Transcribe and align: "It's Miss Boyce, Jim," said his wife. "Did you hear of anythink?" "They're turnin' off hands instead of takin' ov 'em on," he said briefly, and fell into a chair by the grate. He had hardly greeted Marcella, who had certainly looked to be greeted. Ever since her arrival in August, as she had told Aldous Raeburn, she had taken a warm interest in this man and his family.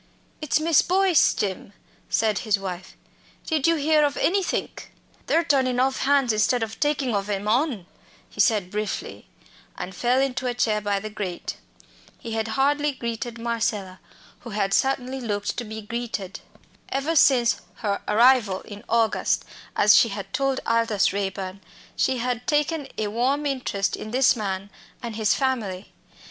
"It's 0.41 0.59
Miss 0.59 0.81
Boyce, 0.81 1.31
Jim," 1.35 1.73
said 2.09 2.39
his 2.39 2.57
wife. 2.57 2.97
"Did 3.45 3.67
you 3.67 3.75
hear 3.75 4.03
of 4.03 4.17
anythink?" 4.17 4.91
"They're 5.27 5.43
turnin' 5.43 5.79
off 5.79 5.99
hands 5.99 6.33
instead 6.33 6.63
of 6.63 6.79
takin' 6.79 7.13
ov 7.13 7.29
'em 7.29 7.47
on," 7.47 7.85
he 8.27 8.39
said 8.39 8.71
briefly, 8.71 9.27
and 9.77 9.93
fell 9.93 10.19
into 10.19 10.47
a 10.47 10.55
chair 10.55 10.81
by 10.81 10.99
the 10.99 11.11
grate. 11.11 11.57
He 12.17 12.31
had 12.31 12.47
hardly 12.57 12.93
greeted 12.93 13.37
Marcella, 13.37 13.99
who 14.39 14.49
had 14.49 14.73
certainly 14.73 15.21
looked 15.21 15.55
to 15.57 15.63
be 15.63 15.83
greeted. 15.83 16.39
Ever 16.89 17.15
since 17.15 17.61
her 17.75 18.01
arrival 18.07 18.61
in 18.61 18.83
August, 18.89 19.45
as 19.75 19.95
she 19.95 20.09
had 20.09 20.33
told 20.33 20.59
Aldous 20.65 21.13
Raeburn, 21.13 21.61
she 21.95 22.17
had 22.17 22.47
taken 22.47 22.87
a 22.97 23.09
warm 23.09 23.45
interest 23.45 23.95
in 23.95 24.09
this 24.09 24.35
man 24.35 24.71
and 25.03 25.15
his 25.15 25.35
family. 25.35 25.93